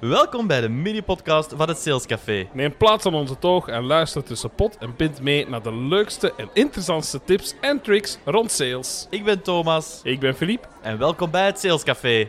Welkom 0.00 0.46
bij 0.46 0.60
de 0.60 0.68
mini-podcast 0.68 1.52
van 1.56 1.68
het 1.68 1.78
Sales 1.78 2.06
Café. 2.06 2.48
Neem 2.52 2.76
plaats 2.76 3.06
aan 3.06 3.14
onze 3.14 3.38
toog 3.38 3.68
en 3.68 3.84
luister 3.84 4.24
tussen 4.24 4.50
pot 4.50 4.78
en 4.78 4.96
pint 4.96 5.20
mee 5.20 5.48
naar 5.48 5.62
de 5.62 5.74
leukste 5.74 6.34
en 6.36 6.48
interessantste 6.52 7.20
tips 7.24 7.54
en 7.60 7.80
tricks 7.80 8.18
rond 8.24 8.50
sales. 8.50 9.06
Ik 9.10 9.24
ben 9.24 9.42
Thomas 9.42 10.00
Ik 10.02 10.20
ben 10.20 10.34
Philippe. 10.34 10.68
en 10.82 10.98
welkom 10.98 11.30
bij 11.30 11.46
het 11.46 11.58
Sales 11.58 11.82
Café. 11.82 12.28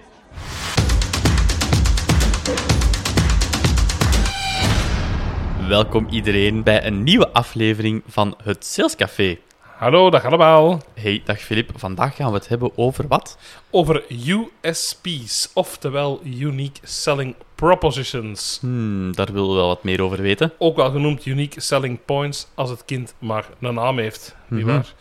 Welkom 5.67 6.07
iedereen 6.09 6.63
bij 6.63 6.85
een 6.85 7.03
nieuwe 7.03 7.29
aflevering 7.31 8.03
van 8.07 8.35
het 8.43 8.65
Sales 8.65 8.95
Café. 8.95 9.37
Hallo, 9.79 10.09
dag 10.09 10.25
allemaal. 10.25 10.81
Hey, 10.93 11.21
dag 11.25 11.39
Filip. 11.39 11.71
Vandaag 11.75 12.15
gaan 12.15 12.31
we 12.31 12.37
het 12.37 12.47
hebben 12.47 12.71
over 12.77 13.07
wat? 13.07 13.37
Over 13.69 14.03
USP's, 14.09 15.49
oftewel 15.53 16.19
Unique 16.23 16.79
Selling 16.83 17.35
Propositions. 17.55 18.57
Hmm, 18.61 19.15
daar 19.15 19.31
willen 19.33 19.49
we 19.49 19.55
wel 19.55 19.67
wat 19.67 19.83
meer 19.83 20.01
over 20.03 20.21
weten. 20.21 20.53
Ook 20.57 20.75
wel 20.75 20.91
genoemd 20.91 21.25
Unique 21.25 21.61
Selling 21.61 21.99
Points 22.05 22.47
als 22.55 22.69
het 22.69 22.85
kind 22.85 23.13
maar 23.19 23.45
een 23.61 23.73
naam 23.73 23.97
heeft, 23.99 24.35
Mhm. 24.45 24.55
nietwaar? 24.55 24.93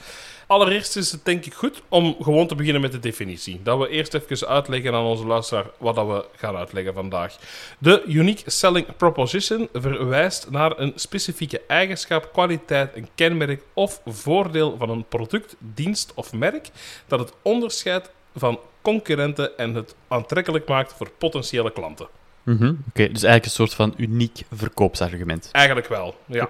Allereerst 0.48 0.96
is 0.96 1.12
het 1.12 1.24
denk 1.24 1.44
ik 1.44 1.54
goed 1.54 1.82
om 1.88 2.16
gewoon 2.20 2.46
te 2.46 2.54
beginnen 2.54 2.80
met 2.80 2.92
de 2.92 2.98
definitie. 2.98 3.60
Dat 3.62 3.78
we 3.78 3.88
eerst 3.88 4.14
even 4.14 4.48
uitleggen 4.48 4.94
aan 4.94 5.04
onze 5.04 5.26
luisteraar 5.26 5.66
wat 5.78 5.94
dat 5.94 6.06
we 6.06 6.24
gaan 6.36 6.56
uitleggen 6.56 6.94
vandaag. 6.94 7.36
De 7.78 8.02
Unique 8.06 8.50
Selling 8.50 8.96
Proposition 8.96 9.68
verwijst 9.72 10.50
naar 10.50 10.78
een 10.78 10.92
specifieke 10.94 11.60
eigenschap, 11.66 12.32
kwaliteit, 12.32 12.96
een 12.96 13.08
kenmerk 13.14 13.62
of 13.72 14.00
voordeel 14.06 14.76
van 14.78 14.90
een 14.90 15.04
product, 15.08 15.56
dienst 15.58 16.12
of 16.14 16.32
merk 16.32 16.68
dat 17.06 17.18
het 17.18 17.32
onderscheidt 17.42 18.10
van 18.36 18.60
concurrenten 18.82 19.58
en 19.58 19.74
het 19.74 19.94
aantrekkelijk 20.08 20.68
maakt 20.68 20.92
voor 20.92 21.10
potentiële 21.18 21.72
klanten. 21.72 22.08
Mhm, 22.42 22.66
Oké, 22.88 23.08
dus 23.08 23.22
eigenlijk 23.22 23.44
een 23.44 23.50
soort 23.50 23.74
van 23.74 23.94
uniek 23.96 24.40
verkoopsargument. 24.52 25.48
Eigenlijk 25.52 25.88
wel, 25.88 26.14
ja. 26.26 26.48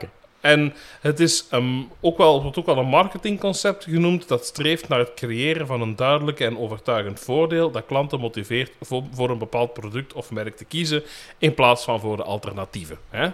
En 0.48 0.74
het 1.00 1.20
is 1.20 1.46
ehm, 1.50 1.82
ook 2.00 2.18
wel, 2.18 2.42
wordt 2.42 2.58
ook 2.58 2.66
wel 2.66 2.78
een 2.78 2.86
marketingconcept 2.86 3.84
genoemd 3.84 4.28
dat 4.28 4.44
streeft 4.44 4.88
naar 4.88 4.98
het 4.98 5.14
creëren 5.14 5.66
van 5.66 5.80
een 5.80 5.96
duidelijk 5.96 6.40
en 6.40 6.58
overtuigend 6.58 7.20
voordeel 7.20 7.70
dat 7.70 7.86
klanten 7.86 8.20
motiveert 8.20 8.72
voor, 8.80 9.02
voor 9.12 9.30
een 9.30 9.38
bepaald 9.38 9.72
product 9.72 10.12
of 10.12 10.30
merk 10.30 10.56
te 10.56 10.64
kiezen 10.64 11.02
in 11.38 11.54
plaats 11.54 11.84
van 11.84 12.00
voor 12.00 12.16
de 12.16 12.22
alternatieven. 12.22 12.98
Hè? 13.10 13.30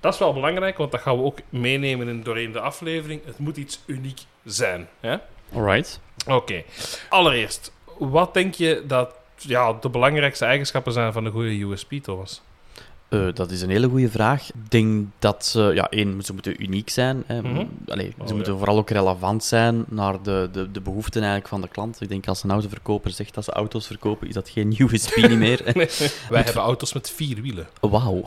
Dat 0.00 0.12
is 0.12 0.18
wel 0.18 0.32
belangrijk, 0.32 0.76
want 0.76 0.92
dat 0.92 1.00
gaan 1.00 1.16
we 1.16 1.22
ook 1.22 1.38
meenemen 1.48 2.08
in, 2.08 2.22
doorheen 2.22 2.52
de 2.52 2.60
aflevering. 2.60 3.24
Het 3.24 3.38
moet 3.38 3.56
iets 3.56 3.80
uniek 3.86 4.20
zijn. 4.44 4.88
Hè? 5.00 5.16
Alright. 5.54 6.00
Oké. 6.26 6.62
Allereerst, 7.08 7.72
wat 7.98 8.34
denk 8.34 8.54
je 8.54 8.82
dat 8.86 9.14
ja, 9.36 9.72
de 9.72 9.88
belangrijkste 9.88 10.44
eigenschappen 10.44 10.92
zijn 10.92 11.12
van 11.12 11.24
een 11.24 11.32
goede 11.32 11.64
USP, 11.64 11.92
Thomas? 11.92 12.42
Eh, 13.12 13.26
dat 13.34 13.50
is 13.50 13.62
een 13.62 13.70
hele 13.70 13.88
goede 13.88 14.10
vraag. 14.10 14.48
Ik 14.48 14.70
denk 14.70 15.06
dat 15.18 15.46
ze, 15.46 15.70
ja, 15.74 15.88
één, 15.90 16.22
ze 16.22 16.32
moeten 16.32 16.62
uniek 16.62 16.90
zijn. 16.90 17.22
Hè. 17.26 17.42
Mhm. 17.42 17.64
Allee, 17.88 18.14
ze 18.16 18.22
Oh, 18.22 18.32
moeten 18.34 18.52
ja. 18.52 18.58
vooral 18.58 18.76
ook 18.78 18.90
relevant 18.90 19.44
zijn 19.44 19.84
naar 19.88 20.22
de, 20.22 20.48
de, 20.52 20.70
de 20.70 20.80
behoeften 20.80 21.20
eigenlijk 21.20 21.48
van 21.50 21.60
de 21.60 21.68
klant. 21.68 22.00
Ik 22.00 22.08
denk 22.08 22.26
als 22.28 22.42
een 22.42 22.50
autoverkoper 22.50 23.10
zegt 23.10 23.34
dat 23.34 23.44
ze 23.44 23.52
auto's 23.52 23.86
verkopen, 23.86 24.28
is 24.28 24.34
dat 24.34 24.48
geen 24.48 24.74
USP 24.78 25.16
niet 25.16 25.38
meer. 25.38 25.60
Wij 26.28 26.42
hebben 26.42 26.62
auto's 26.62 26.92
met 26.92 27.10
vier 27.10 27.42
wielen. 27.42 27.66
Wauw. 27.80 28.22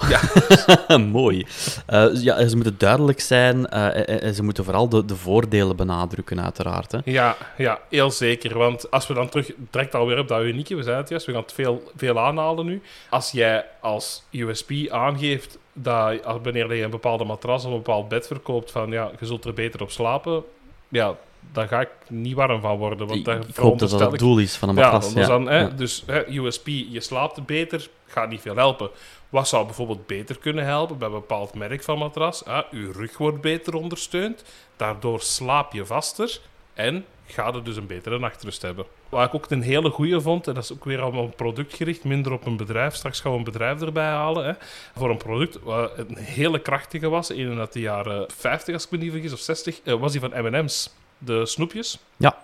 Mooi. 0.98 1.46
Eh, 1.86 2.08
ja, 2.14 2.48
ze 2.48 2.56
moeten 2.56 2.76
duidelijk 2.78 3.20
zijn 3.20 3.68
eh, 3.68 4.10
en, 4.10 4.22
en 4.22 4.36
ze 4.36 4.44
moeten 4.44 4.64
vooral 4.64 4.90
de, 4.90 5.06
de 5.06 5.16
voordelen 5.16 5.76
benadrukken, 5.76 6.44
uiteraard. 6.44 6.92
Hè. 6.92 7.00
Ja, 7.06 7.38
ja, 7.58 7.80
heel 7.90 8.12
zeker. 8.12 8.58
Want 8.58 8.92
als 8.92 9.08
we 9.08 9.14
dan 9.14 9.30
terug, 9.30 9.52
direct 9.72 9.96
alweer 9.96 10.20
op 10.20 10.28
dat 10.28 10.42
unieke, 10.42 10.76
we 10.76 10.82
zeiden 10.82 11.02
het 11.02 11.10
juist, 11.10 11.26
we 11.26 11.32
gaan 11.32 11.42
het 11.42 11.54
veel, 11.54 11.92
veel 11.96 12.20
aanhalen 12.20 12.66
nu. 12.66 12.82
Als 13.10 13.32
jij 13.32 13.66
als 13.82 14.24
USP 14.32 14.74
aangeeft 14.92 15.58
dat 15.74 16.26
als- 16.26 16.40
wanneer 16.44 16.76
je 16.76 16.84
een 16.84 16.90
bepaalde 16.90 17.24
matras 17.24 17.66
of 17.66 17.72
een 17.72 17.78
bepaald 17.78 18.08
bed 18.10 18.28
verkoopt, 18.28 18.72
van 18.72 18.92
ja, 18.92 19.12
je 19.20 19.26
zult 19.26 19.46
er 19.46 19.54
beter 19.54 19.82
op 19.82 19.92
slapen, 19.92 20.44
ja, 20.90 21.16
daar 21.52 21.68
ga 21.68 21.82
ik 21.82 21.90
niet 22.10 22.34
warm 22.36 22.62
van 22.62 22.78
worden. 22.78 23.08
Want 23.08 23.20
Ik, 23.20 23.26
daar 23.26 23.40
ik 23.48 23.56
hoop 23.56 23.80
dat 23.80 23.90
dat 23.90 24.12
het 24.12 24.20
doel 24.20 24.38
is 24.40 24.56
van 24.56 24.70
een 24.70 24.76
matras. 24.76 25.10
Ja, 25.10 25.16
dus, 25.16 25.28
dan, 25.28 25.48
hè, 25.48 25.60
Ja. 25.60 25.68
dus 25.68 26.04
hè, 26.06 26.28
USP, 26.30 26.68
je 26.68 27.00
slaapt 27.02 27.46
beter, 27.46 27.90
gaat 28.08 28.30
niet 28.30 28.42
veel 28.42 28.56
helpen. 28.56 28.90
Wat 29.30 29.48
zou 29.48 29.66
bijvoorbeeld 29.66 30.08
beter 30.08 30.38
kunnen 30.38 30.66
helpen 30.66 30.98
bij 30.98 31.08
een 31.08 31.14
bepaald 31.14 31.54
merk 31.54 31.84
van 31.84 31.98
matras? 31.98 32.46
Ah, 32.46 32.64
uw 32.72 32.92
rug 32.92 33.18
wordt 33.18 33.42
beter 33.42 33.74
ondersteund, 33.76 34.44
daardoor 34.76 35.22
slaap 35.22 35.74
je 35.74 35.86
vaster 35.86 36.40
en 36.76 37.06
ga 37.26 37.52
je 37.54 37.62
dus 37.62 37.76
een 37.76 37.88
betere 37.88 38.20
nachtrust 38.20 38.62
hebben. 38.62 38.86
Wat 39.10 39.28
ik 39.28 39.34
ook 39.34 39.52
een 39.52 39.62
hele 39.62 39.90
goede 39.90 40.22
vond, 40.22 40.48
en 40.48 40.54
dat 40.54 40.64
is 40.64 40.74
ook 40.74 40.86
weer 40.86 41.02
allemaal 41.02 41.28
productgericht, 41.28 42.04
minder 42.04 42.32
op 42.32 42.46
een 42.46 42.58
bedrijf. 42.58 42.96
Straks 42.96 43.20
gaan 43.20 43.32
we 43.32 43.38
een 43.38 43.44
bedrijf 43.44 43.82
erbij 43.82 44.10
halen. 44.10 44.46
Hè, 44.46 44.54
voor 44.96 45.10
een 45.10 45.18
product 45.18 45.60
wat 45.64 45.98
een 45.98 46.18
hele 46.18 46.60
krachtige 46.60 47.10
was, 47.10 47.30
in 47.30 47.60
uit 47.60 47.74
de 47.74 47.80
jaren 47.80 48.28
50 48.36 48.74
als 48.74 48.86
ik 48.86 48.92
me 48.92 48.98
niet 48.98 49.12
vergis, 49.12 49.34
of 49.34 49.40
60, 49.40 49.82
eh, 49.84 49.94
was 49.94 50.12
die 50.12 50.22
van 50.22 50.32
M&M's. 50.36 50.94
De 51.18 51.46
snoepjes. 51.46 52.00
Ja. 52.18 52.38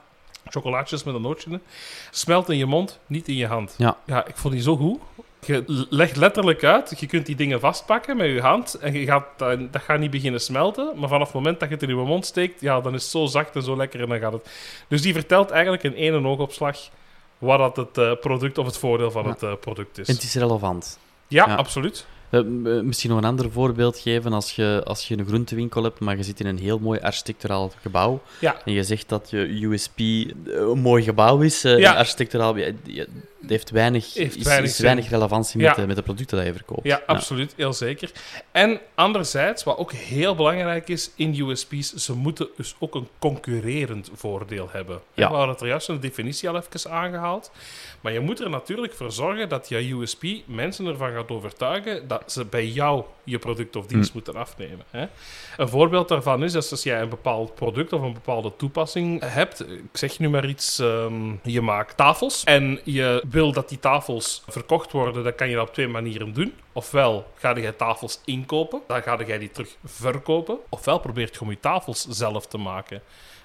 Chocolaatjes 0.45 1.03
met 1.03 1.15
een 1.15 1.21
nootje. 1.21 1.59
Smelt 2.11 2.49
in 2.49 2.57
je 2.57 2.65
mond, 2.65 2.99
niet 3.07 3.27
in 3.27 3.35
je 3.35 3.47
hand. 3.47 3.75
Ja. 3.77 3.97
Ja, 4.05 4.25
ik 4.25 4.37
vond 4.37 4.53
die 4.53 4.63
zo 4.63 4.77
goed. 4.77 4.99
Je 5.45 5.85
legt 5.89 6.15
letterlijk 6.15 6.63
uit, 6.63 6.99
je 6.99 7.05
kunt 7.07 7.25
die 7.25 7.35
dingen 7.35 7.59
vastpakken 7.59 8.17
met 8.17 8.27
je 8.27 8.41
hand 8.41 8.73
en 8.73 8.93
je 8.93 9.05
gaat, 9.05 9.25
dat 9.37 9.73
dat 9.73 9.81
gaat 9.81 9.99
niet 9.99 10.11
beginnen 10.11 10.41
smelten. 10.41 10.91
Maar 10.95 11.09
vanaf 11.09 11.25
het 11.25 11.35
moment 11.35 11.59
dat 11.59 11.69
je 11.69 11.73
het 11.75 11.83
in 11.83 11.89
je 11.89 11.95
mond 11.95 12.25
steekt, 12.25 12.61
ja, 12.61 12.81
dan 12.81 12.93
is 12.93 13.01
het 13.01 13.11
zo 13.11 13.25
zacht 13.25 13.55
en 13.55 13.63
zo 13.63 13.75
lekker 13.77 14.01
en 14.01 14.09
dan 14.09 14.19
gaat 14.19 14.33
het. 14.33 14.49
Dus 14.87 15.01
die 15.01 15.13
vertelt 15.13 15.49
eigenlijk 15.49 15.83
in 15.83 15.95
één 15.95 16.25
oogopslag 16.25 16.77
wat 17.37 17.57
dat 17.57 17.75
het 17.75 17.97
eh, 17.97 18.11
product 18.21 18.57
of 18.57 18.65
het 18.65 18.77
voordeel 18.77 19.11
van 19.11 19.23
Ja. 19.23 19.29
het 19.29 19.43
eh, 19.43 19.53
product 19.59 19.97
is. 19.97 20.07
En 20.07 20.13
het 20.13 20.23
is 20.23 20.35
relevant. 20.35 20.99
ja, 21.27 21.45
ja. 21.47 21.55
absoluut. 21.55 22.05
Eh, 22.31 22.39
eh, 22.39 22.45
misschien 22.83 23.09
nog 23.09 23.19
een 23.19 23.25
ander 23.25 23.51
voorbeeld 23.51 23.99
geven. 23.99 24.33
Als 24.33 24.51
je, 24.55 24.81
als 24.85 25.07
je 25.07 25.17
een 25.17 25.25
groentewinkel 25.25 25.83
hebt, 25.83 25.99
maar 25.99 26.17
je 26.17 26.23
zit 26.23 26.39
in 26.39 26.45
een 26.45 26.59
heel 26.59 26.79
mooi 26.79 26.99
architecturaal 26.99 27.71
gebouw. 27.81 28.21
Ja. 28.39 28.55
En 28.65 28.71
je 28.73 28.83
zegt 28.83 29.09
dat 29.09 29.29
je 29.29 29.37
USP 29.65 29.99
een 29.99 30.79
mooi 30.79 31.03
gebouw 31.03 31.41
is. 31.41 31.63
eh, 31.63 31.77
Ja. 31.79 31.93
architecturaal. 31.93 32.55
heeft 33.47 33.69
weinig, 33.69 34.13
Heeft 34.13 34.37
is, 34.37 34.43
weinig 34.43 34.69
is 34.69 34.75
zin. 34.75 34.85
weinig 34.85 35.09
relevantie 35.09 35.61
met, 35.61 35.75
Ja. 35.75 35.85
met 35.85 35.95
de 35.95 36.01
producten 36.01 36.37
die 36.37 36.45
je 36.47 36.53
verkoopt. 36.53 36.83
Ja, 36.83 37.01
absoluut. 37.05 37.53
Heel 37.55 37.73
zeker. 37.73 38.11
En 38.51 38.79
anderzijds, 38.95 39.63
wat 39.63 39.77
ook 39.77 39.91
heel 39.91 40.35
belangrijk 40.35 40.87
is 40.89 41.11
in 41.15 41.35
USP's, 41.39 41.93
ze 41.93 42.13
moeten 42.15 42.47
dus 42.57 42.75
ook 42.79 42.95
een 42.95 43.07
concurrerend 43.19 44.09
voordeel 44.13 44.69
hebben. 44.71 44.99
We 45.13 45.23
hadden 45.23 45.49
het 45.49 45.61
er 45.61 45.67
juist 45.67 45.89
in 45.89 45.95
de 45.95 46.01
definitie 46.01 46.49
al 46.49 46.55
even 46.55 46.91
aangehaald. 46.91 47.51
Maar 48.01 48.13
je 48.13 48.19
moet 48.19 48.39
er 48.39 48.49
natuurlijk 48.49 48.93
voor 48.93 49.11
zorgen 49.11 49.49
dat 49.49 49.69
je 49.69 49.89
USP 49.93 50.23
mensen 50.45 50.85
ervan 50.85 51.11
gaat 51.13 51.29
overtuigen 51.29 52.07
dat 52.07 52.20
ze 52.25 52.45
bij 52.45 52.67
jou 52.67 53.03
je 53.23 53.39
product 53.39 53.75
of 53.75 53.85
dienst 53.85 54.13
moeten 54.13 54.35
afnemen. 54.35 54.85
Hè? 54.89 55.05
Een 55.57 55.69
voorbeeld 55.69 56.07
daarvan 56.07 56.43
is 56.43 56.51
dat 56.51 56.71
als 56.71 56.83
jij 56.83 57.01
een 57.01 57.09
bepaald 57.09 57.55
product 57.55 57.93
of 57.93 58.01
een 58.01 58.13
bepaalde 58.13 58.55
toepassing 58.57 59.21
hebt, 59.25 59.69
ik 59.69 59.97
zeg 59.97 60.19
nu 60.19 60.29
maar 60.29 60.47
iets, 60.47 60.79
ehm, 60.79 61.35
je 61.43 61.61
maakt 61.61 61.97
tafels 61.97 62.43
en 62.43 62.79
je 62.83 63.23
wil 63.29 63.51
dat 63.51 63.69
die 63.69 63.79
tafels 63.79 64.43
verkocht 64.47 64.91
worden, 64.91 65.23
dan 65.23 65.35
kan 65.35 65.49
je 65.49 65.55
dat 65.55 65.67
op 65.67 65.73
twee 65.73 65.87
manieren 65.87 66.33
doen. 66.33 66.53
Ofwel 66.73 67.27
ga 67.35 67.55
je 67.55 67.75
tafels 67.75 68.21
inkopen, 68.25 68.81
dan 68.87 69.01
ga 69.01 69.19
je 69.27 69.39
die 69.39 69.51
terug 69.51 69.75
verkopen. 69.83 70.57
Ofwel 70.69 70.99
probeert 70.99 71.33
je 71.33 71.41
om 71.41 71.49
je 71.49 71.59
tafels 71.59 72.07
zelf 72.07 72.47
te 72.47 72.57
maken. 72.57 73.01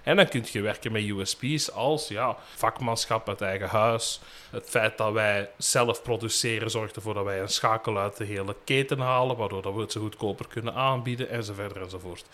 En 0.06 0.16
dan 0.16 0.28
kun 0.28 0.44
je 0.52 0.60
werken 0.60 0.92
met 0.92 1.02
USP's 1.02 1.70
als 1.70 2.08
ja, 2.08 2.36
vakmanschap 2.54 3.28
uit 3.28 3.40
eigen 3.40 3.68
huis. 3.68 4.20
Het 4.50 4.64
feit 4.68 4.98
dat 4.98 5.12
wij 5.12 5.48
zelf 5.58 6.02
produceren 6.02 6.70
zorgt 6.70 6.96
ervoor 6.96 7.14
dat 7.14 7.24
wij 7.24 7.40
een 7.40 7.48
schakel 7.48 7.98
uit 7.98 8.16
de 8.16 8.24
hele 8.24 8.56
keten 8.64 8.98
halen, 8.98 9.36
waardoor 9.36 9.62
dat 9.62 9.74
we 9.74 9.80
het 9.80 9.92
zo 9.92 10.00
goedkoper 10.00 10.46
kunnen 10.48 10.74
aanbieden, 10.74 11.30
enzovoort 11.30 11.76
enzovoort. 11.76 12.24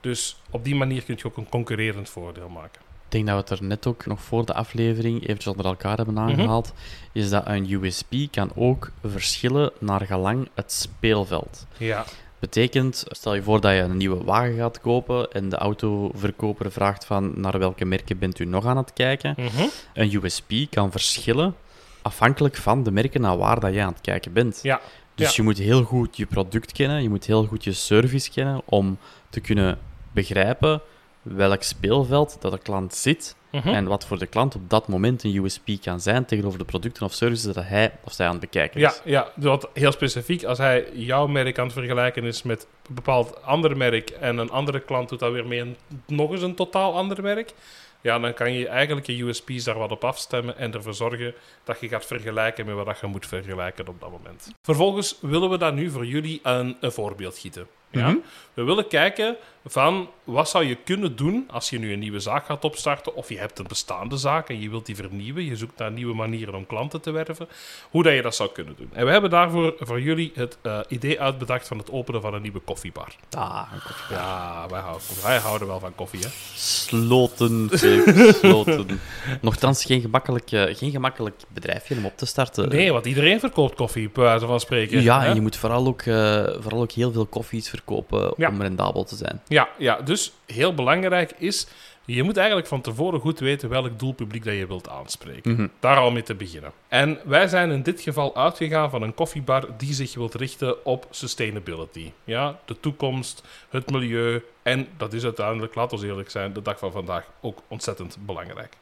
Dus 0.00 0.36
op 0.50 0.64
die 0.64 0.74
manier 0.74 1.02
kun 1.02 1.14
je 1.18 1.24
ook 1.24 1.36
een 1.36 1.48
concurrerend 1.48 2.08
voordeel 2.08 2.48
maken. 2.48 2.80
Ik 3.04 3.16
denk 3.16 3.26
dat 3.26 3.34
we 3.34 3.40
het 3.54 3.60
er 3.60 3.66
net 3.66 3.86
ook 3.86 4.06
nog 4.06 4.20
voor 4.22 4.44
de 4.46 4.54
aflevering 4.54 5.22
eventjes 5.22 5.46
onder 5.46 5.66
elkaar 5.66 5.96
hebben 5.96 6.14
Mhm. 6.14 6.22
aangehaald. 6.30 6.72
Is 7.12 7.30
dat 7.30 7.46
een 7.46 7.70
USP 7.72 8.14
kan 8.30 8.50
ook 8.54 8.90
verschillen 9.04 9.72
naar 9.78 10.06
gelang 10.06 10.48
het 10.54 10.72
speelveld. 10.72 11.66
Ja, 11.76 12.04
Betekent, 12.40 13.04
stel 13.08 13.34
je 13.34 13.42
voor 13.42 13.60
dat 13.60 13.72
je 13.72 13.78
een 13.78 13.96
nieuwe 13.96 14.24
wagen 14.24 14.56
gaat 14.56 14.80
kopen 14.80 15.32
en 15.32 15.48
de 15.48 15.56
autoverkoper 15.56 16.72
vraagt 16.72 17.04
van 17.04 17.32
naar 17.36 17.58
welke 17.58 17.84
merken 17.84 18.18
bent 18.18 18.38
u 18.38 18.44
nog 18.44 18.66
aan 18.66 18.76
het 18.76 18.92
kijken. 18.92 19.34
Mhm. 19.36 19.66
Een 19.94 20.14
USP 20.22 20.52
kan 20.70 20.90
verschillen 20.90 21.54
afhankelijk 22.02 22.56
van 22.56 22.82
de 22.82 22.90
merken 22.90 23.20
naar 23.20 23.36
waar 23.36 23.60
dat 23.60 23.74
je 23.74 23.80
aan 23.80 23.92
het 23.92 24.00
kijken 24.00 24.32
bent. 24.32 24.60
ja, 24.62 24.80
Dus 25.14 25.26
ja. 25.28 25.32
je 25.36 25.42
moet 25.42 25.58
heel 25.58 25.82
goed 25.82 26.16
je 26.16 26.26
product 26.26 26.72
kennen, 26.72 27.02
je 27.02 27.08
moet 27.08 27.26
heel 27.26 27.44
goed 27.46 27.64
je 27.64 27.72
service 27.72 28.30
kennen 28.30 28.62
om 28.64 28.98
te 29.30 29.40
kunnen 29.40 29.78
begrijpen 30.12 30.82
welk 31.22 31.62
speelveld 31.62 32.36
dat 32.40 32.52
de 32.52 32.58
klant 32.58 32.94
zit 32.94 33.38
Mhm. 33.50 33.68
en 33.68 33.84
wat 33.84 34.06
voor 34.06 34.18
de 34.18 34.26
klant 34.26 34.54
op 34.54 34.70
dat 34.70 34.88
moment 34.88 35.22
een 35.24 35.34
USP 35.44 35.68
kan 35.82 36.00
zijn 36.00 36.24
tegenover 36.24 36.58
de 36.58 36.64
producten 36.64 37.04
of 37.06 37.12
services 37.12 37.52
dat 37.54 37.64
hij 37.64 37.92
of 38.04 38.12
zij 38.12 38.26
aan 38.26 38.32
het 38.32 38.40
bekijken 38.40 38.80
Ja, 38.80 38.88
is. 38.90 39.00
ja, 39.04 39.28
wat 39.36 39.68
heel 39.74 39.92
specifiek. 39.92 40.44
Als 40.44 40.58
hij 40.58 40.88
jouw 40.92 41.26
merk 41.26 41.58
aan 41.58 41.64
het 41.64 41.72
vergelijken 41.72 42.24
is 42.24 42.42
met 42.42 42.66
een 42.88 42.94
bepaald 42.94 43.42
ander 43.42 43.76
merk 43.76 44.10
en 44.10 44.38
een 44.38 44.50
andere 44.50 44.80
klant 44.80 45.08
doet 45.08 45.18
dat 45.18 45.32
weer 45.32 45.46
mee 45.46 45.60
een, 45.60 45.76
nog 46.06 46.30
eens 46.30 46.42
een 46.42 46.54
totaal 46.54 46.94
ander 46.96 47.22
merk, 47.22 47.52
ja, 48.00 48.18
dan 48.18 48.34
kan 48.34 48.52
je 48.52 48.68
eigenlijk 48.68 49.06
je 49.06 49.22
USP's 49.24 49.64
daar 49.64 49.78
wat 49.78 49.90
op 49.90 50.04
afstemmen 50.04 50.56
en 50.58 50.72
ervoor 50.74 50.94
zorgen 50.94 51.34
dat 51.64 51.80
je 51.80 51.88
gaat 51.88 52.06
vergelijken 52.06 52.66
met 52.66 52.74
wat 52.84 52.98
je 53.00 53.06
moet 53.06 53.26
vergelijken 53.26 53.88
op 53.88 54.00
dat 54.00 54.10
moment. 54.10 54.52
Vervolgens 54.62 55.16
willen 55.20 55.50
we 55.50 55.58
dan 55.58 55.74
nu 55.74 55.90
voor 55.90 56.06
jullie 56.06 56.40
een, 56.42 56.76
een 56.80 56.92
voorbeeld 56.92 57.38
gieten. 57.38 57.66
Ja? 57.90 58.08
Mhm. 58.08 58.16
We 58.54 58.62
willen 58.62 58.88
kijken 58.88 59.36
van 59.64 60.08
wat 60.24 60.48
zou 60.48 60.64
je 60.64 60.74
kunnen 60.84 61.16
doen 61.16 61.48
als 61.50 61.70
je 61.70 61.78
nu 61.78 61.92
een 61.92 61.98
nieuwe 61.98 62.20
zaak 62.20 62.46
gaat 62.46 62.64
opstarten 62.64 63.14
of 63.14 63.28
je 63.28 63.38
hebt 63.38 63.58
een 63.58 63.66
bestaande 63.68 64.16
zaak 64.16 64.48
en 64.48 64.60
je 64.60 64.70
wilt 64.70 64.86
die 64.86 64.96
vernieuwen, 64.96 65.44
je 65.44 65.56
zoekt 65.56 65.78
naar 65.78 65.90
nieuwe 65.92 66.14
manieren 66.14 66.54
om 66.54 66.66
klanten 66.66 67.00
te 67.00 67.10
werven, 67.10 67.48
hoe 67.90 68.02
dat 68.02 68.12
je 68.14 68.22
dat 68.22 68.34
zou 68.34 68.50
kunnen 68.52 68.74
doen. 68.76 68.90
En 68.92 69.04
we 69.04 69.10
hebben 69.10 69.30
daarvoor 69.30 69.74
voor 69.78 70.00
jullie 70.00 70.32
het 70.34 70.58
eh, 70.62 70.78
idee 70.88 71.20
uitbedacht 71.20 71.68
van 71.68 71.78
het 71.78 71.90
openen 71.90 72.20
van 72.20 72.34
een 72.34 72.42
nieuwe 72.42 72.60
koffiebar. 72.60 73.14
Ah, 73.36 73.68
een 73.72 73.80
koffie. 73.86 74.16
Ja, 74.16 74.66
wij 74.70 74.80
houden, 74.80 75.06
wij 75.22 75.38
houden 75.38 75.68
wel 75.68 75.80
van 75.80 75.94
koffie, 75.94 76.20
hè? 76.20 76.28
Sloten, 76.54 77.70
sloten. 78.40 79.00
Nochtans 79.40 79.84
geen 79.84 80.00
gemakkelijk, 80.00 80.52
eh, 80.52 80.76
geen 80.76 80.90
gemakkelijk 80.90 81.42
bedrijfje 81.48 81.96
om 81.96 82.04
op 82.04 82.16
te 82.16 82.26
starten. 82.26 82.68
Nee, 82.68 82.92
want 82.92 83.06
iedereen 83.06 83.40
verkoopt 83.40 83.74
koffie, 83.74 84.10
bij 84.10 84.24
wijze 84.24 84.46
van 84.46 84.60
spreken. 84.60 85.02
Ja, 85.02 85.20
hè? 85.20 85.28
en 85.28 85.34
je 85.34 85.40
moet 85.40 85.56
vooral 85.56 85.86
ook, 85.86 86.02
eh, 86.02 86.44
vooral 86.58 86.80
ook 86.80 86.92
heel 86.92 87.12
veel 87.12 87.26
koffies 87.26 87.68
verkopen 87.68 88.34
Ja. 88.36 88.48
om 88.48 88.62
rendabel 88.62 89.04
te 89.04 89.16
zijn. 89.16 89.40
Ja, 89.50 89.68
ja, 89.78 90.00
dus 90.00 90.32
heel 90.46 90.74
belangrijk 90.74 91.32
is, 91.38 91.66
je 92.04 92.22
moet 92.22 92.36
eigenlijk 92.36 92.66
van 92.66 92.80
tevoren 92.80 93.20
goed 93.20 93.38
weten 93.38 93.68
welk 93.68 93.98
doelpubliek 93.98 94.44
dat 94.44 94.54
je 94.54 94.66
wilt 94.66 94.88
aanspreken. 94.88 95.52
Mhm. 95.52 95.66
Daar 95.80 95.96
al 95.96 96.10
mee 96.10 96.22
te 96.22 96.34
beginnen. 96.34 96.72
En 96.88 97.18
wij 97.24 97.48
zijn 97.48 97.70
in 97.70 97.82
dit 97.82 98.00
geval 98.00 98.36
uitgegaan 98.36 98.90
van 98.90 99.02
een 99.02 99.14
koffiebar 99.14 99.68
die 99.76 99.94
zich 99.94 100.14
wilt 100.14 100.34
richten 100.34 100.84
op 100.84 101.06
sustainability. 101.10 102.12
Ja, 102.24 102.58
de 102.64 102.80
toekomst, 102.80 103.42
het 103.68 103.90
milieu 103.90 104.44
en 104.62 104.88
dat 104.96 105.12
is 105.12 105.24
uiteindelijk, 105.24 105.74
laten 105.74 105.98
we 105.98 106.06
eerlijk 106.06 106.30
zijn, 106.30 106.52
de 106.52 106.62
dag 106.62 106.78
van 106.78 106.92
vandaag 106.92 107.26
ook 107.40 107.62
ontzettend 107.68 108.16
belangrijk. 108.26 108.76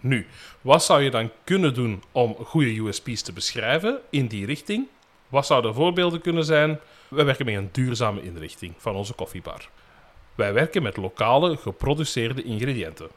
Nu, 0.00 0.26
wat 0.60 0.84
zou 0.84 1.02
je 1.02 1.10
dan 1.10 1.30
kunnen 1.44 1.74
doen 1.74 2.02
om 2.12 2.36
goede 2.44 2.80
USP's 2.80 3.22
te 3.22 3.32
beschrijven 3.32 4.00
in 4.10 4.26
die 4.26 4.46
richting? 4.46 4.86
Wat 5.28 5.46
zouden 5.46 5.74
voorbeelden 5.74 6.20
kunnen 6.20 6.44
zijn? 6.44 6.78
Wij 7.08 7.24
werken 7.24 7.44
met 7.44 7.54
een 7.54 7.68
duurzame 7.72 8.22
inrichting 8.22 8.74
van 8.78 8.94
onze 8.94 9.12
koffiebar. 9.12 9.68
Wij 10.36 10.52
werken 10.52 10.82
met 10.82 10.96
lokale 10.96 11.56
geproduceerde 11.56 12.42
ingrediënten. 12.42 13.08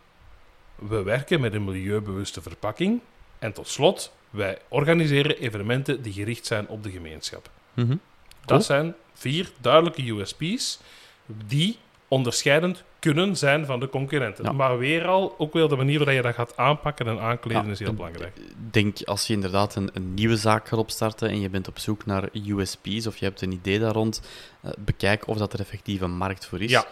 We 0.75 1.03
werken 1.03 1.41
met 1.41 1.53
een 1.53 1.63
milieubewuste 1.63 2.41
verpakking. 2.41 3.01
En 3.39 3.53
tot 3.53 3.67
slot, 3.67 4.13
wij 4.29 4.57
organiseren 4.67 5.37
evenementen 5.37 6.01
die 6.01 6.13
gericht 6.13 6.45
zijn 6.45 6.67
op 6.67 6.83
de 6.83 6.91
gemeenschap. 6.91 7.49
Mhm. 7.73 7.87
Cool. 7.87 7.99
Dat 8.45 8.65
zijn 8.65 8.95
vier 9.13 9.51
duidelijke 9.61 10.11
USP's 10.11 10.79
die 11.25 11.77
onderscheidend 12.09 12.83
kunnen 12.99 13.37
zijn 13.37 13.65
van 13.65 13.79
de 13.79 13.89
concurrenten. 13.89 14.43
Ja. 14.43 14.51
Maar 14.51 14.77
weer 14.77 15.07
al, 15.07 15.35
ook 15.37 15.53
wel 15.53 15.67
de 15.67 15.75
manier 15.75 15.97
waarop 15.97 16.15
je 16.15 16.21
dat 16.21 16.33
gaat 16.33 16.57
aanpakken 16.57 17.07
en 17.07 17.19
aankleden 17.19 17.65
Ja, 17.65 17.71
is 17.71 17.79
heel 17.79 17.93
belangrijk. 17.93 18.37
Ik 18.37 18.73
denk 18.73 19.01
als 19.03 19.27
je 19.27 19.33
inderdaad 19.33 19.75
een, 19.75 19.89
een 19.93 20.13
nieuwe 20.13 20.37
zaak 20.37 20.67
gaat 20.67 20.79
opstarten 20.79 21.29
en 21.29 21.41
je 21.41 21.49
bent 21.49 21.67
op 21.67 21.79
zoek 21.79 22.05
naar 22.05 22.29
USP's 22.33 23.07
of 23.07 23.17
je 23.17 23.25
hebt 23.25 23.41
een 23.41 23.51
idee 23.51 23.79
daar 23.79 23.93
rond, 23.93 24.21
eh, 24.61 24.71
bekijk 24.77 25.27
of 25.27 25.37
dat 25.37 25.53
er 25.53 25.59
effectief 25.59 26.01
een 26.01 26.17
markt 26.17 26.45
voor 26.45 26.61
is. 26.61 26.71
Ja. 26.71 26.85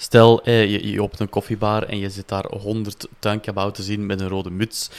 Stel, 0.00 0.42
eh, 0.42 0.70
je, 0.70 0.90
je 0.90 1.02
opent 1.02 1.20
een 1.20 1.28
koffiebar 1.28 1.82
en 1.82 1.98
je 1.98 2.10
zit 2.10 2.28
daar 2.28 2.44
honderd 2.46 3.08
tuinkabouters 3.18 3.88
in 3.88 4.06
met 4.06 4.20
een 4.20 4.28
rode 4.28 4.50
muts. 4.50 4.90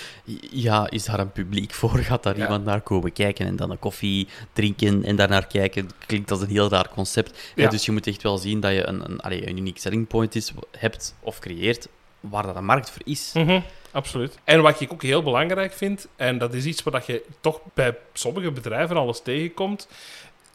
Ja, 0.52 0.90
is 0.90 1.06
daar 1.06 1.20
een 1.20 1.32
publiek 1.32 1.74
voor? 1.74 1.98
Gaat 2.10 2.24
daar 2.24 2.38
Ja. 2.38 2.44
iemand 2.44 2.66
naar 2.66 2.82
komen 2.82 3.14
kijken 3.14 3.46
en 3.46 3.56
dan 3.56 3.72
een 3.72 3.80
koffie 3.80 4.28
drinken 4.54 5.04
en 5.04 5.16
daarnaar 5.16 5.48
kijken? 5.48 5.90
Klinkt 6.06 6.32
als 6.32 6.42
een 6.42 6.50
heel 6.50 6.70
raar 6.70 6.90
concept. 6.90 7.38
Ja, 7.56 7.64
Ja. 7.64 7.70
dus 7.70 7.86
je 7.86 7.92
moet 7.92 8.08
echt 8.08 8.22
wel 8.22 8.38
zien 8.38 8.60
dat 8.60 8.72
je 8.72 8.88
een, 8.88 9.10
een, 9.10 9.20
allee, 9.20 9.48
een 9.50 9.58
unique 9.58 9.80
selling 9.80 10.08
point 10.08 10.36
is, 10.36 10.52
hebt 10.78 11.16
of 11.20 11.40
creëert 11.40 11.88
waar 12.20 12.44
dat 12.44 12.56
een 12.56 12.66
markt 12.66 12.90
voor 12.92 13.02
is. 13.06 13.32
Mhm, 13.34 13.60
absoluut. 13.92 14.38
En 14.44 14.62
wat 14.62 14.80
ik 14.82 14.94
ook 14.94 15.04
heel 15.04 15.24
belangrijk 15.24 15.74
vind, 15.74 16.08
en 16.16 16.38
dat 16.38 16.54
is 16.54 16.66
iets 16.66 16.84
wat 16.84 17.06
je 17.06 17.24
toch 17.42 17.62
bij 17.74 17.98
sommige 18.14 18.52
bedrijven 18.52 18.98
alles 18.98 19.22
tegenkomt, 19.22 19.88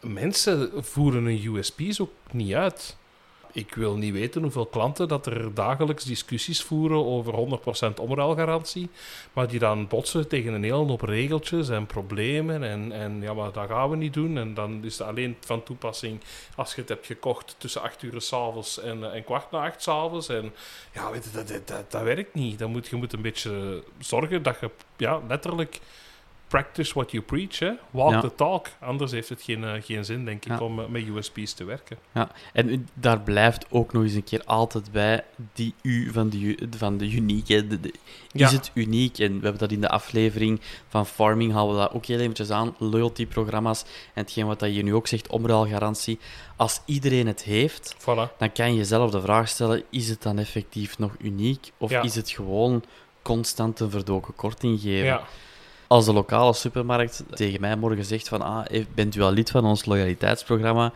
mensen 0.00 0.70
voeren 0.76 1.24
hun 1.24 1.54
USP's 1.56 2.00
ook 2.00 2.10
niet 2.32 2.54
uit. 2.54 2.96
Ik 3.54 3.74
wil 3.74 3.96
niet 3.96 4.12
weten 4.12 4.42
hoeveel 4.42 4.66
klanten 4.66 5.08
dat 5.08 5.26
er 5.26 5.54
dagelijks 5.54 6.04
discussies 6.04 6.62
voeren 6.62 7.04
over 7.04 7.60
100% 7.92 8.00
omruilgarantie, 8.00 8.88
maar 9.32 9.48
die 9.48 9.58
dan 9.58 9.88
botsen 9.88 10.28
tegen 10.28 10.52
een 10.52 10.62
hele 10.62 10.74
hoop 10.74 11.00
regeltjes 11.00 11.68
en 11.68 11.86
problemen 11.86 12.62
en, 12.62 12.92
en 12.92 13.20
ja, 13.20 13.34
maar 13.34 13.52
dat 13.52 13.68
gaan 13.68 13.90
we 13.90 13.96
niet 13.96 14.14
doen. 14.14 14.38
En 14.38 14.54
dan 14.54 14.84
is 14.84 14.98
het 14.98 15.06
alleen 15.06 15.36
van 15.40 15.62
toepassing 15.62 16.20
als 16.56 16.74
je 16.74 16.80
het 16.80 16.88
hebt 16.88 17.06
gekocht 17.06 17.54
tussen 17.58 17.82
8 17.82 18.02
uur 18.02 18.20
s'avonds 18.20 18.80
en, 18.80 19.04
eh, 19.04 19.14
en 19.14 19.24
kwart 19.24 19.50
na 19.50 19.64
8 19.64 19.82
s'avonds. 19.82 20.28
En 20.28 20.52
ja, 20.92 21.10
weet 21.10 21.24
je, 21.24 21.30
dat, 21.30 21.48
dat, 21.48 21.68
dat, 21.68 21.90
dat 21.90 22.02
werkt 22.02 22.34
niet. 22.34 22.58
Dan 22.58 22.70
moet, 22.70 22.86
je 22.86 22.96
moet 22.96 23.12
een 23.12 23.22
beetje 23.22 23.82
zorgen 23.98 24.42
dat 24.42 24.60
je 24.60 24.70
ja, 24.96 25.20
letterlijk 25.28 25.80
practice 26.48 26.92
what 26.94 27.10
you 27.10 27.22
preach. 27.22 27.58
Hè? 27.58 27.70
Walk 27.90 28.10
Ja. 28.12 28.20
the 28.20 28.34
talk. 28.34 28.66
Anders 28.80 29.12
heeft 29.12 29.28
het 29.28 29.42
geen, 29.42 29.64
eh, 29.64 29.82
geen 29.82 30.04
zin, 30.04 30.24
denk 30.24 30.44
ik, 30.44 30.50
Ja. 30.52 30.58
om 30.58 30.80
eh, 30.80 30.86
met 30.86 31.06
USP's 31.06 31.52
te 31.52 31.64
werken. 31.64 31.98
Ja, 32.12 32.30
en 32.52 32.88
daar 32.94 33.20
blijft 33.20 33.66
ook 33.70 33.92
nog 33.92 34.02
eens 34.02 34.14
een 34.14 34.24
keer 34.24 34.42
altijd 34.44 34.92
bij 34.92 35.24
die 35.52 35.74
U 35.82 36.10
van 36.12 36.28
de, 36.30 36.56
van 36.76 36.96
de 36.98 37.10
uniek. 37.10 37.48
hè. 37.48 37.66
De- 37.66 37.80
de- 37.80 37.94
Ja. 38.32 38.46
Is 38.46 38.52
het 38.52 38.70
uniek? 38.74 39.18
En 39.18 39.28
we 39.36 39.40
hebben 39.42 39.58
dat 39.58 39.72
in 39.72 39.80
de 39.80 39.88
aflevering 39.88 40.60
van 40.88 41.06
Farming, 41.06 41.52
halen 41.52 41.74
we 41.74 41.80
dat 41.80 41.92
ook 41.92 42.06
heel 42.06 42.18
eventjes 42.18 42.50
aan. 42.50 42.74
Loyalty-programma's 42.78 43.82
en 43.82 44.22
hetgeen 44.22 44.46
wat 44.46 44.58
dat 44.60 44.74
je 44.74 44.82
nu 44.82 44.94
ook 44.94 45.06
zegt, 45.06 45.28
omruilgarantie. 45.28 46.18
Als 46.56 46.80
iedereen 46.84 47.26
het 47.26 47.42
heeft, 47.42 47.96
Voilà. 48.00 48.36
dan 48.38 48.52
kan 48.52 48.70
je 48.70 48.76
jezelf 48.76 49.10
de 49.10 49.20
vraag 49.20 49.48
stellen, 49.48 49.82
is 49.90 50.08
het 50.08 50.22
dan 50.22 50.38
effectief 50.38 50.98
nog 50.98 51.14
uniek? 51.18 51.72
Of 51.78 51.90
is 51.92 52.14
het 52.14 52.30
gewoon 52.30 52.82
constant 53.22 53.80
een 53.80 53.90
verdoken 53.90 54.34
korting 54.34 54.80
geven? 54.80 55.20
Als 55.86 56.04
de 56.04 56.12
lokale 56.12 56.52
supermarkt 56.52 57.24
tegen 57.30 57.60
mij 57.60 57.76
morgen 57.76 58.04
zegt 58.04 58.28
van, 58.28 58.42
ah, 58.42 58.64
bent 58.94 59.14
u 59.14 59.20
al 59.22 59.32
lid 59.32 59.50
van 59.50 59.64
ons 59.64 59.84
loyaliteitsprogramma? 59.84 60.92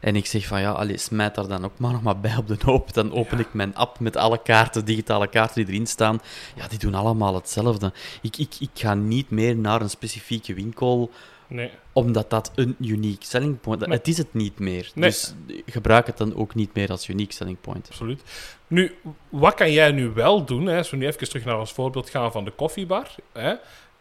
En 0.00 0.16
ik 0.16 0.26
zeg 0.26 0.46
van, 0.46 0.60
ja, 0.60 0.70
allee, 0.70 0.96
smijt 0.96 1.34
daar 1.34 1.48
dan 1.48 1.64
ook 1.64 1.78
maar 1.78 1.92
nog 1.92 2.02
maar 2.02 2.20
bij 2.20 2.36
op 2.36 2.46
de 2.48 2.56
hoop. 2.64 2.92
Dan 2.94 3.12
open 3.12 3.38
Ja. 3.38 3.44
ik 3.44 3.54
mijn 3.54 3.74
app 3.74 3.98
met 3.98 4.16
alle 4.16 4.42
kaarten, 4.42 4.84
digitale 4.84 5.26
kaarten 5.26 5.64
die 5.64 5.74
erin 5.74 5.86
staan. 5.86 6.20
Ja, 6.54 6.68
die 6.68 6.78
doen 6.78 6.94
allemaal 6.94 7.34
hetzelfde. 7.34 7.92
Ik, 8.22 8.36
ik, 8.36 8.54
ik 8.60 8.70
ga 8.74 8.94
niet 8.94 9.30
meer 9.30 9.56
naar 9.56 9.80
een 9.80 9.90
specifieke 9.90 10.54
winkel, 10.54 11.10
Nee. 11.46 11.70
omdat 11.92 12.30
dat 12.30 12.52
een 12.54 12.76
unique 12.80 13.24
selling 13.24 13.60
point... 13.60 13.80
Nee. 13.86 13.96
Het 13.98 14.08
is 14.08 14.16
het 14.18 14.34
niet 14.34 14.58
meer. 14.58 14.90
Nee. 14.94 15.10
Dus 15.10 15.34
gebruik 15.66 16.06
het 16.06 16.18
dan 16.18 16.36
ook 16.36 16.54
niet 16.54 16.74
meer 16.74 16.90
als 16.90 17.08
unique 17.08 17.32
selling 17.32 17.60
point. 17.60 17.86
Absoluut. 17.88 18.22
Nu, 18.66 18.94
wat 19.28 19.54
kan 19.54 19.72
jij 19.72 19.92
nu 19.92 20.08
wel 20.08 20.44
doen? 20.44 20.66
Hè? 20.66 20.76
Als 20.76 20.90
we 20.90 20.96
nu 20.96 21.06
even 21.06 21.28
terug 21.28 21.44
naar 21.44 21.58
ons 21.58 21.72
voorbeeld 21.72 22.10
gaan 22.10 22.32
van 22.32 22.44
de 22.44 22.50
koffiebar. 22.50 23.14
Hè? 23.32 23.54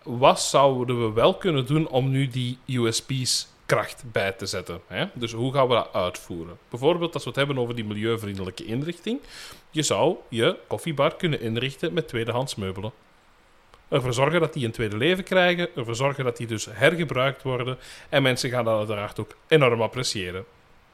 Wat 0.04 0.42
zouden 0.42 1.06
we 1.06 1.14
wel 1.14 1.36
kunnen 1.36 1.66
doen 1.66 1.88
om 1.88 2.10
nu 2.10 2.28
die 2.28 2.58
USP's 2.66 3.48
kracht 3.66 4.04
bij 4.12 4.32
te 4.32 4.46
zetten? 4.46 4.82
Hè? 4.88 5.06
Dus 5.14 5.32
hoe 5.32 5.54
gaan 5.54 5.68
we 5.68 5.74
dat 5.74 5.94
uitvoeren? 5.94 6.58
Bijvoorbeeld 6.70 7.14
als 7.14 7.24
we 7.24 7.30
het 7.30 7.38
hebben 7.38 7.58
over 7.58 7.76
die 7.76 7.86
milieuvriendelijke 7.86 8.66
inrichting. 8.66 9.22
Je 9.72 9.82
zou 9.82 10.16
je 10.30 10.58
koffiebar 10.68 11.16
kunnen 11.16 11.42
inrichten 11.42 11.94
met 11.94 12.08
tweedehands 12.08 12.56
meubelen. 12.56 12.92
Ervoor 13.88 14.14
zorgen 14.14 14.40
dat 14.40 14.54
die 14.54 14.66
een 14.66 14.72
tweede 14.72 14.98
leven 14.98 15.24
krijgen. 15.24 15.76
Ervoor 15.76 15.96
zorgen 15.96 16.24
dat 16.24 16.38
die 16.38 16.48
dus 16.48 16.68
hergebruikt 16.72 17.44
worden. 17.44 17.78
En 18.10 18.22
mensen 18.22 18.50
gaan 18.50 18.66
dat 18.66 18.78
uiteraard 18.78 19.20
ook 19.20 19.36
enorm 19.48 19.82
appreciëren. 19.82 20.46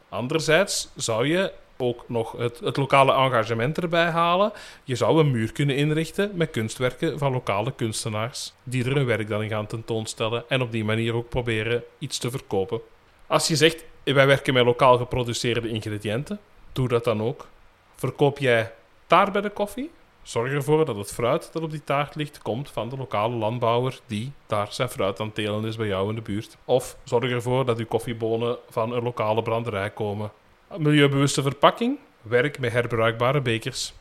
Anderzijds 0.10 0.90
zou 0.96 1.28
je 1.28 1.52
ook 1.77 2.03
nog 2.08 2.32
het, 2.32 2.60
het 2.60 2.77
lokale 2.77 3.13
engagement 3.13 3.77
erbij 3.77 4.10
halen. 4.10 4.51
Je 4.84 4.96
zou 4.96 5.20
een 5.20 5.32
muur 5.32 5.51
kunnen 5.51 5.75
inrichten 5.75 6.32
met 6.34 6.51
kunstwerken 6.51 7.17
van 7.20 7.32
lokale 7.32 7.72
kunstenaars, 7.72 8.53
die 8.63 8.86
er 8.86 8.96
hun 8.96 9.05
werk 9.05 9.27
dan 9.27 9.44
in 9.44 9.50
gaan 9.50 9.67
tentoonstellen 9.67 10.44
en 10.48 10.62
op 10.62 10.72
die 10.72 10.84
manier 10.84 11.15
ook 11.15 11.29
proberen 11.29 11.84
iets 12.00 12.17
te 12.17 12.32
verkopen. 12.32 12.82
Als 13.27 13.48
je 13.48 13.55
zegt, 13.55 13.86
wij 14.03 14.27
werken 14.27 14.53
met 14.53 14.65
lokaal 14.65 14.98
geproduceerde 14.98 15.70
ingrediënten, 15.70 16.39
doe 16.72 16.88
dat 16.88 17.03
dan 17.03 17.22
ook. 17.22 17.48
Verkoop 17.96 18.38
jij 18.38 18.72
taart 19.08 19.32
bij 19.32 19.41
de 19.41 19.50
koffie? 19.50 19.91
Zorg 20.25 20.51
ervoor 20.51 20.86
dat 20.86 20.96
het 20.96 21.13
fruit 21.13 21.50
dat 21.53 21.63
op 21.63 21.72
die 21.72 21.84
taart 21.84 22.15
ligt 22.15 22.41
komt 22.41 22.70
van 22.70 22.89
de 22.89 22.98
lokale 22.98 23.36
landbouwer 23.36 24.00
die 24.08 24.32
daar 24.46 24.67
zijn 24.70 24.89
fruit 24.89 25.20
aan 25.20 25.32
telen 25.32 25.65
is 25.65 25.75
bij 25.75 25.88
jou 25.88 26.10
in 26.10 26.15
de 26.15 26.22
buurt. 26.22 26.58
Of 26.65 26.98
zorg 27.03 27.32
ervoor 27.32 27.65
dat 27.65 27.79
uw 27.79 27.86
koffiebonen 27.86 28.58
van 28.70 28.94
een 28.94 29.03
lokale 29.03 29.41
branderij 29.41 29.89
komen. 29.89 30.32
Milieubewuste 30.74 31.42
verpakking. 31.42 31.98
Werk 32.22 32.60
met 32.60 32.72
herbruikbare 32.72 33.42
bekers. 33.42 33.94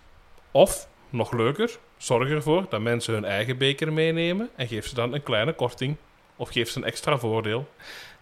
Of, 0.51 0.89
nog 1.11 1.33
leuker, 1.33 1.79
zorg 1.97 2.31
ervoor 2.31 2.67
dat 2.69 2.81
mensen 2.81 3.15
hun 3.15 3.25
eigen 3.25 3.59
beker 3.59 3.93
meenemen 3.93 4.51
en 4.57 4.69
geef 4.69 4.87
ze 4.87 4.95
dan 4.95 5.15
een 5.15 5.23
kleine 5.23 5.53
korting. 5.53 5.97
Of 6.37 6.49
geef 6.49 6.71
ze 6.71 6.79
een 6.79 6.85
extra 6.85 7.19
voordeel. 7.19 7.69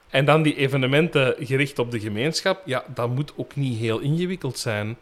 En 0.09 0.25
dan 0.25 0.43
die 0.43 0.57
evenementen 0.57 1.35
gericht 1.39 1.79
op 1.79 1.91
de 1.91 2.01
gemeenschap. 2.01 2.63
Ja, 2.65 2.85
dat 2.95 3.09
moet 3.09 3.33
ook 3.37 3.57
niet 3.57 3.79
heel 3.79 3.99
ingewikkeld 3.99 4.59
zijn. 4.59 4.99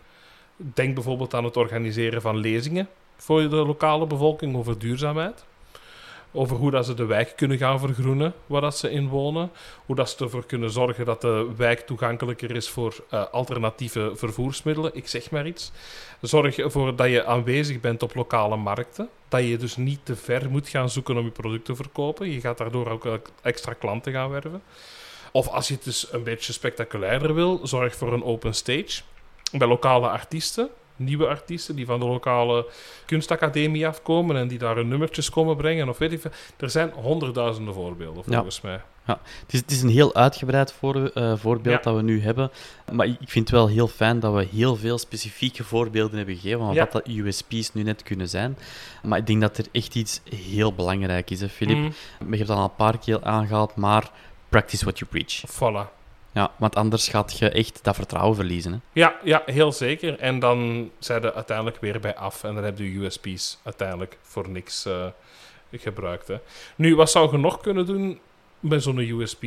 Denk 0.57 0.95
bijvoorbeeld 0.95 1.35
aan 1.35 1.45
het 1.45 1.57
organiseren 1.57 2.21
van 2.21 2.37
lezingen 2.37 2.89
voor 3.17 3.49
de 3.49 3.57
lokale 3.57 4.07
bevolking 4.07 4.57
over 4.57 4.79
duurzaamheid. 4.79 5.45
Over 6.33 6.57
hoe 6.57 6.71
dat 6.71 6.87
ze 6.87 6.95
de 6.95 7.05
wijk 7.05 7.33
kunnen 7.37 7.59
gaan 7.59 7.79
vergroenen 7.79 8.35
waar 8.47 8.61
dat 8.61 8.79
ze 8.79 8.91
in 8.91 9.09
wonen. 9.09 9.51
Hoe 9.87 9.97
dat 9.97 10.11
ze 10.11 10.25
ervoor 10.25 10.47
kunnen 10.47 10.71
zorgen 10.71 11.05
dat 11.05 11.21
de 11.21 11.51
wijk 11.57 11.81
toegankelijker 11.81 12.57
is 12.57 12.69
voor 12.69 12.95
uh, 13.13 13.25
alternatieve 13.31 14.13
vervoersmiddelen. 14.15 14.95
Ik 14.95 15.09
zeg 15.09 15.31
maar 15.31 15.47
iets. 15.47 15.73
Zorg 16.21 16.59
ervoor 16.59 16.97
dat 16.97 17.09
je 17.09 17.25
aanwezig 17.25 17.81
bent 17.81 18.03
op 18.03 18.15
lokale 18.15 18.57
markten. 18.57 19.09
Dat 19.29 19.45
je 19.45 19.57
dus 19.57 19.77
niet 19.77 20.01
te 20.03 20.17
ver 20.17 20.51
moet 20.51 20.69
gaan 20.69 20.91
zoeken 20.91 21.17
om 21.17 21.25
je 21.25 21.31
producten 21.31 21.75
te 21.75 21.83
verkopen. 21.83 22.31
Je 22.31 22.41
gaat 22.41 22.59
daardoor 22.59 22.91
ook 22.91 23.31
extra 23.43 23.73
klanten 23.73 24.13
gaan 24.13 24.31
werven. 24.31 24.63
Of 25.33 25.49
als 25.49 25.69
je 25.69 25.75
het 25.75 25.85
dus 25.85 26.13
een 26.13 26.23
beetje 26.23 26.53
spectaculairder 26.53 27.35
wil, 27.35 27.61
zorg 27.63 27.97
voor 27.97 28.13
een 28.13 28.25
open 28.25 28.55
stage 28.55 29.03
bij 29.53 29.69
lokale 29.69 30.09
artiesten 30.09 30.71
nieuwe 31.01 31.27
artiesten 31.27 31.77
die 31.77 31.87
van 31.87 32.01
de 32.01 32.07
lokale 32.07 32.67
kunstacademie 33.07 33.87
afkomen 33.87 34.37
en 34.37 34.49
die 34.49 34.59
daar 34.59 34.77
hun 34.77 34.89
nummertjes 34.89 35.31
komen 35.31 35.57
brengen. 35.57 35.89
Of 35.89 35.99
weet 35.99 36.13
ik 36.13 36.21
veel. 36.21 36.31
Er 36.57 36.71
zijn 36.71 36.91
honderdduizenden 36.91 37.75
voorbeelden, 37.75 38.25
volgens 38.25 38.61
mij. 38.61 38.81
Ja, 39.07 39.21
het 39.41 39.53
is, 39.53 39.61
het 39.61 39.71
is 39.71 39.83
een 39.83 39.89
heel 39.89 40.15
uitgebreid 40.15 40.73
voor, 40.73 41.11
uh, 41.15 41.37
voorbeeld 41.37 41.83
dat 41.83 41.97
we 41.97 42.03
nu 42.03 42.23
hebben. 42.23 42.51
Maar 42.93 43.07
ik 43.07 43.17
vind 43.19 43.49
het 43.49 43.57
wel 43.57 43.69
heel 43.69 43.89
fijn 43.89 44.21
dat 44.21 44.35
we 44.35 44.47
heel 44.51 44.77
veel 44.77 44.99
specifieke 44.99 45.65
voorbeelden 45.65 46.17
hebben 46.17 46.35
gegeven 46.35 46.59
van 46.59 46.75
wat 46.75 46.93
dat 46.93 47.09
USP's 47.09 47.73
nu 47.73 47.83
net 47.83 48.03
kunnen 48.03 48.29
zijn. 48.29 48.59
Maar 49.03 49.19
ik 49.19 49.27
denk 49.27 49.41
dat 49.41 49.59
er 49.59 49.67
echt 49.73 49.95
iets 49.95 50.21
heel 50.35 50.73
belangrijk 50.73 51.31
is, 51.31 51.41
hè, 51.41 51.49
Filip. 51.49 51.77
Mm. 51.77 51.93
Je 52.31 52.37
hebt 52.37 52.51
al 52.51 52.65
een 52.65 52.75
paar 52.75 52.99
keer 52.99 53.25
aangehaald, 53.25 53.77
maar 53.77 54.11
practice 54.49 54.85
what 54.85 54.99
you 54.99 55.11
preach. 55.11 55.43
Voilà. 55.51 56.00
Ja, 56.33 56.51
want 56.57 56.77
anders 56.77 57.09
gaat 57.09 57.39
je 57.39 57.51
echt 57.51 57.79
dat 57.83 57.95
vertrouwen 57.95 58.37
verliezen. 58.37 58.73
Hè? 58.73 58.79
Ja, 58.93 59.17
ja, 59.25 59.43
heel 59.47 59.73
zeker. 59.73 60.19
En 60.19 60.39
dan 60.39 60.91
zijn 60.99 61.23
ze 61.23 61.35
uiteindelijk 61.35 61.81
weer 61.81 62.01
bij 62.01 62.17
af. 62.17 62.45
En 62.45 62.55
dan 62.55 62.65
heb 62.65 62.79
je 62.79 62.99
USP's 62.99 63.59
uiteindelijk 63.63 64.19
voor 64.23 64.49
niks 64.49 64.87
uh, 64.87 65.07
gebruikt. 65.73 66.29
Hè. 66.29 66.37
Nu, 66.77 66.97
wat 66.97 67.11
zou 67.11 67.31
je 67.31 67.39
nog 67.39 67.61
kunnen 67.61 67.87
doen 67.87 68.21
met 68.61 68.83
zo'n 68.83 68.99
USP? 68.99 69.45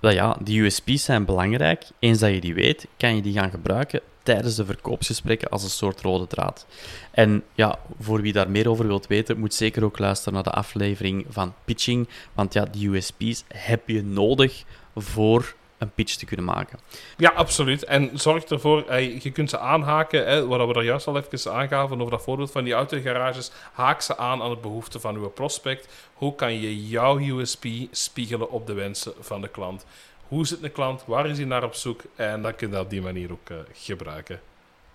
Wel 0.00 0.12
ja, 0.12 0.36
die 0.40 0.60
USP's 0.60 1.04
zijn 1.04 1.24
belangrijk. 1.24 1.84
Eens 1.98 2.18
dat 2.18 2.30
je 2.30 2.40
die 2.40 2.54
weet, 2.54 2.86
kan 2.96 3.16
je 3.16 3.22
die 3.22 3.32
gaan 3.32 3.50
gebruiken 3.50 4.00
tijdens 4.22 4.54
de 4.54 4.64
verkoopsgesprekken 4.64 5.48
als 5.48 5.62
een 5.62 5.70
soort 5.70 6.00
rode 6.00 6.26
draad. 6.26 6.66
En 7.10 7.42
ja, 7.54 7.78
voor 8.00 8.20
wie 8.20 8.32
daar 8.32 8.50
meer 8.50 8.70
over 8.70 8.86
wilt 8.86 9.06
weten, 9.06 9.38
moet 9.38 9.54
zeker 9.54 9.84
ook 9.84 9.98
luisteren 9.98 10.34
naar 10.34 10.42
de 10.42 10.50
aflevering 10.50 11.26
van 11.28 11.54
pitching. 11.64 12.08
Want 12.32 12.52
ja, 12.52 12.64
die 12.64 12.88
USP's 12.88 13.44
heb 13.48 13.88
je 13.88 14.02
nodig 14.02 14.64
voor 14.94 15.54
een 15.78 15.90
pitch 15.90 16.14
te 16.14 16.26
kunnen 16.26 16.46
maken. 16.46 16.78
Ja, 17.16 17.30
absoluut. 17.30 17.84
En 17.84 18.10
zorg 18.14 18.44
ervoor, 18.44 19.00
je 19.00 19.30
kunt 19.32 19.50
ze 19.50 19.58
aanhaken, 19.58 20.26
hè, 20.26 20.46
wat 20.46 20.66
we 20.66 20.72
daar 20.72 20.84
juist 20.84 21.06
al 21.06 21.16
even 21.16 21.52
aangaven 21.52 21.98
over 21.98 22.10
dat 22.10 22.22
voorbeeld 22.22 22.50
van 22.50 22.64
die 22.64 22.72
autogarages. 22.72 23.50
Haak 23.72 24.00
ze 24.00 24.16
aan 24.16 24.42
aan 24.42 24.50
de 24.50 24.56
behoeften 24.56 25.00
van 25.00 25.16
uw 25.16 25.28
prospect. 25.28 25.88
Hoe 26.14 26.34
kan 26.34 26.60
je 26.60 26.88
jouw 26.88 27.18
USP 27.18 27.66
spiegelen 27.90 28.50
op 28.50 28.66
de 28.66 28.72
wensen 28.72 29.12
van 29.20 29.40
de 29.40 29.48
klant? 29.48 29.86
Hoe 30.28 30.46
zit 30.46 30.60
de 30.60 30.68
klant? 30.68 31.02
Waar 31.06 31.26
is 31.26 31.36
hij 31.36 31.46
naar 31.46 31.64
op 31.64 31.74
zoek? 31.74 32.00
En 32.14 32.42
dan 32.42 32.54
kun 32.54 32.66
je 32.66 32.72
dat 32.72 32.84
op 32.84 32.90
die 32.90 33.02
manier 33.02 33.32
ook 33.32 33.50
uh, 33.50 33.56
gebruiken. 33.72 34.40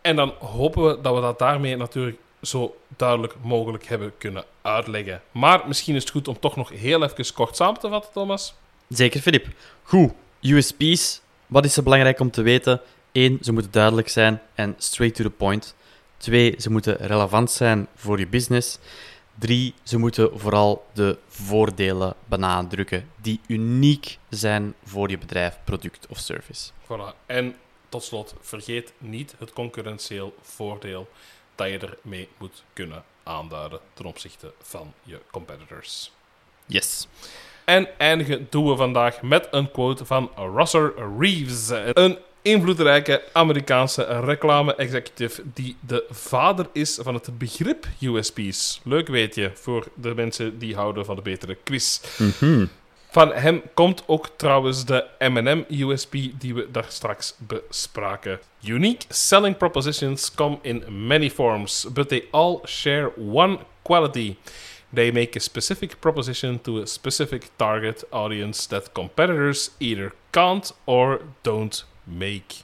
En 0.01 0.15
dan 0.15 0.33
hopen 0.39 0.87
we 0.87 1.01
dat 1.01 1.15
we 1.15 1.21
dat 1.21 1.39
daarmee 1.39 1.77
natuurlijk 1.77 2.17
zo 2.41 2.75
duidelijk 2.87 3.35
mogelijk 3.41 3.85
hebben 3.85 4.13
kunnen 4.17 4.43
uitleggen. 4.61 5.21
Maar 5.31 5.67
misschien 5.67 5.95
is 5.95 6.01
het 6.01 6.11
goed 6.11 6.27
om 6.27 6.39
toch 6.39 6.55
nog 6.55 6.69
heel 6.69 7.03
even 7.03 7.33
kort 7.33 7.55
samen 7.55 7.79
te 7.79 7.89
vatten, 7.89 8.11
Thomas. 8.13 8.53
Zeker, 8.87 9.21
Filip. 9.21 9.47
Goed. 9.83 10.11
USP's, 10.41 11.21
wat 11.47 11.65
is 11.65 11.77
er 11.77 11.83
belangrijk 11.83 12.19
om 12.19 12.31
te 12.31 12.41
weten? 12.41 12.81
Eén, 13.11 13.37
ze 13.41 13.51
moeten 13.51 13.71
duidelijk 13.71 14.09
zijn 14.09 14.41
en 14.53 14.75
straight 14.77 15.15
to 15.15 15.23
the 15.23 15.29
point. 15.29 15.75
Twee, 16.17 16.55
ze 16.59 16.71
moeten 16.71 16.95
relevant 16.95 17.51
zijn 17.51 17.87
voor 17.95 18.19
je 18.19 18.27
business. 18.27 18.77
Drie, 19.39 19.73
ze 19.83 19.97
moeten 19.97 20.39
vooral 20.39 20.85
de 20.93 21.17
voordelen 21.27 22.15
benadrukken 22.25 23.09
die 23.21 23.39
uniek 23.47 24.17
zijn 24.29 24.73
voor 24.83 25.09
je 25.09 25.17
bedrijf, 25.17 25.57
product 25.63 26.07
of 26.07 26.17
service. 26.17 26.71
Voilà. 26.83 27.25
En 27.25 27.55
tot 27.89 28.03
slot, 28.03 28.35
vergeet 28.41 28.93
niet 28.97 29.35
het 29.37 29.53
concurrentieel 29.53 30.35
voordeel 30.41 31.09
dat 31.55 31.67
je 31.67 31.77
ermee 31.77 32.29
moet 32.37 32.63
kunnen 32.73 33.03
aanduiden 33.23 33.79
ten 33.93 34.05
opzichte 34.05 34.53
van 34.61 34.93
je 35.03 35.19
competitors. 35.31 36.11
Yes. 36.65 37.07
En 37.71 37.87
eindigen 37.97 38.47
doen 38.49 38.67
we 38.67 38.75
vandaag 38.75 39.21
met 39.21 39.47
een 39.51 39.71
quote 39.71 40.05
van 40.05 40.31
Rosser 40.35 40.93
Reeves. 41.19 41.69
Een 41.93 42.17
invloedrijke 42.41 43.23
Amerikaanse 43.33 44.03
reclame-executive 44.03 45.43
die 45.53 45.75
de 45.87 46.05
vader 46.09 46.67
is 46.73 46.99
van 47.01 47.13
het 47.13 47.37
begrip 47.37 47.87
USP's. 47.99 48.81
Leuk 48.83 49.07
weet 49.07 49.35
je, 49.35 49.51
voor 49.53 49.87
de 49.95 50.15
mensen 50.15 50.59
die 50.59 50.75
houden 50.75 51.05
van 51.05 51.15
de 51.15 51.21
betere 51.21 51.57
quiz. 51.63 52.01
Mhm. 52.17 52.65
Van 53.09 53.33
hem 53.33 53.61
komt 53.73 54.03
ook 54.07 54.29
trouwens 54.35 54.85
de 54.85 55.05
M&M 55.19 55.63
USP 55.69 56.11
die 56.11 56.53
we 56.53 56.67
daar 56.71 56.85
straks 56.87 57.35
bespraken. 57.37 58.39
Unique 58.63 59.05
selling 59.09 59.57
propositions 59.57 60.35
come 60.35 60.57
in 60.61 60.83
many 61.07 61.29
forms, 61.29 61.87
but 61.93 62.07
they 62.07 62.23
all 62.31 62.59
share 62.65 63.11
one 63.17 63.59
quality. 63.81 64.35
They 64.93 65.11
make 65.11 65.37
a 65.37 65.39
specific 65.39 65.99
proposition 65.99 66.61
to 66.61 66.81
a 66.81 66.85
specific 66.85 67.49
target 67.55 68.05
audience 68.09 68.67
that 68.67 68.91
competitors 68.91 69.71
either 69.77 70.13
can't 70.29 70.75
or 70.83 71.21
don't 71.41 71.85
make. 72.03 72.63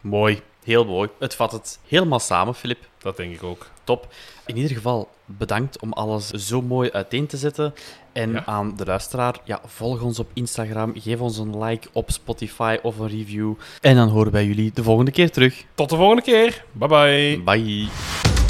Mooi, 0.00 0.42
heel 0.64 0.84
mooi. 0.84 1.08
Het 1.18 1.34
vat 1.34 1.52
het 1.52 1.78
helemaal 1.88 2.20
samen, 2.20 2.54
Filip. 2.54 2.88
Dat 2.98 3.16
denk 3.16 3.34
ik 3.34 3.42
ook. 3.42 3.66
Top. 3.84 4.12
In 4.46 4.56
ieder 4.56 4.76
geval, 4.76 5.08
bedankt 5.24 5.80
om 5.80 5.92
alles 5.92 6.30
zo 6.30 6.62
mooi 6.62 6.90
uiteen 6.90 7.26
te 7.26 7.36
zetten. 7.36 7.74
En 8.12 8.46
aan 8.46 8.76
de 8.76 8.84
luisteraar, 8.84 9.40
ja, 9.44 9.60
volg 9.66 10.02
ons 10.02 10.18
op 10.18 10.30
Instagram, 10.32 10.92
geef 10.96 11.20
ons 11.20 11.38
een 11.38 11.64
like 11.64 11.88
op 11.92 12.10
Spotify 12.10 12.78
of 12.82 12.98
een 12.98 13.08
review. 13.08 13.54
En 13.80 13.96
dan 13.96 14.08
horen 14.08 14.32
wij 14.32 14.44
jullie 14.44 14.70
de 14.74 14.82
volgende 14.82 15.10
keer 15.10 15.30
terug. 15.30 15.64
Tot 15.74 15.90
de 15.90 15.96
volgende 15.96 16.22
keer. 16.22 16.64
Bye 16.72 16.88
bye. 16.88 17.42
Bye. 17.44 18.43